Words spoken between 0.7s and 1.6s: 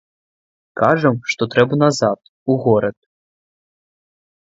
Кажам, што